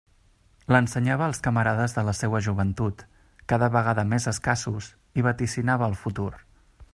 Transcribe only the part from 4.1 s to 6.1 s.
més escassos, i vaticinava el